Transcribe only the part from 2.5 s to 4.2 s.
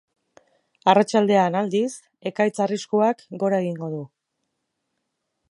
arriskuak gora egingo du.